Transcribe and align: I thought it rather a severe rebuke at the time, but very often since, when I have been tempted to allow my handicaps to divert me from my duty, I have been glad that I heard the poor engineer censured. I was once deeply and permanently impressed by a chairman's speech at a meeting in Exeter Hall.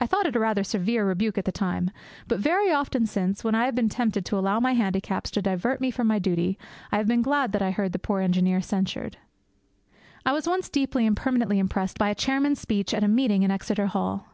I 0.00 0.06
thought 0.08 0.26
it 0.26 0.34
rather 0.34 0.62
a 0.62 0.64
severe 0.64 1.06
rebuke 1.06 1.38
at 1.38 1.44
the 1.44 1.52
time, 1.52 1.92
but 2.26 2.40
very 2.40 2.72
often 2.72 3.06
since, 3.06 3.44
when 3.44 3.54
I 3.54 3.66
have 3.66 3.74
been 3.76 3.88
tempted 3.88 4.24
to 4.24 4.36
allow 4.36 4.58
my 4.58 4.74
handicaps 4.74 5.30
to 5.30 5.40
divert 5.42 5.80
me 5.80 5.92
from 5.92 6.08
my 6.08 6.18
duty, 6.18 6.58
I 6.90 6.96
have 6.96 7.06
been 7.06 7.22
glad 7.22 7.52
that 7.52 7.62
I 7.62 7.70
heard 7.70 7.92
the 7.92 8.00
poor 8.00 8.20
engineer 8.20 8.60
censured. 8.60 9.16
I 10.26 10.32
was 10.32 10.48
once 10.48 10.68
deeply 10.68 11.06
and 11.06 11.16
permanently 11.16 11.60
impressed 11.60 11.98
by 11.98 12.08
a 12.08 12.16
chairman's 12.16 12.58
speech 12.60 12.92
at 12.92 13.04
a 13.04 13.06
meeting 13.06 13.44
in 13.44 13.52
Exeter 13.52 13.86
Hall. 13.86 14.26